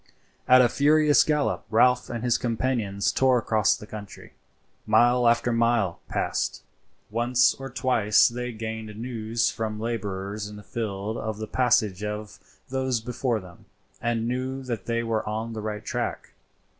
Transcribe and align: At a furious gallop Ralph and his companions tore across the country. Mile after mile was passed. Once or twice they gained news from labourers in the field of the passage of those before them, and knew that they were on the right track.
At 0.47 0.63
a 0.63 0.67
furious 0.67 1.23
gallop 1.23 1.63
Ralph 1.69 2.09
and 2.09 2.23
his 2.23 2.39
companions 2.39 3.11
tore 3.11 3.37
across 3.37 3.75
the 3.77 3.85
country. 3.85 4.33
Mile 4.87 5.27
after 5.27 5.53
mile 5.53 5.99
was 6.07 6.11
passed. 6.11 6.63
Once 7.11 7.53
or 7.53 7.69
twice 7.69 8.27
they 8.27 8.51
gained 8.51 8.95
news 8.97 9.51
from 9.51 9.79
labourers 9.79 10.47
in 10.47 10.55
the 10.55 10.63
field 10.63 11.17
of 11.17 11.37
the 11.37 11.45
passage 11.45 12.03
of 12.03 12.39
those 12.69 12.99
before 12.99 13.39
them, 13.39 13.65
and 14.01 14.27
knew 14.27 14.63
that 14.63 14.87
they 14.87 15.03
were 15.03 15.23
on 15.29 15.53
the 15.53 15.61
right 15.61 15.85
track. 15.85 16.31